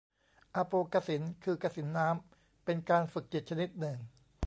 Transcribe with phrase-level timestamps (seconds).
[0.55, 3.97] อาโปกสิณ คือกสิณน้ำ เป็นการฝึกจิตชนิดหนึ่ง